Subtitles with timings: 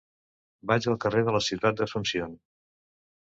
[0.69, 2.35] Vaig al carrer de la Ciutat d'Asunción.